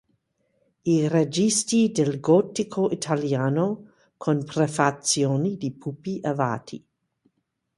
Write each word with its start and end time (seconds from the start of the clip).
I 0.83 1.07
registi 1.07 1.91
del 1.91 2.19
Gotico 2.19 2.89
italiano" 2.89 3.91
con 4.17 4.43
prefazione 4.43 5.55
di 5.57 5.71
Pupi 5.73 6.17
Avati. 6.23 6.83